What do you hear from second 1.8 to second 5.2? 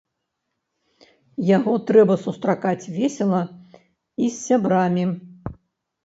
трэба сустракаць весела і з сябрамі!